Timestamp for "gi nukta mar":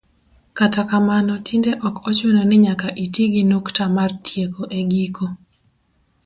3.33-4.11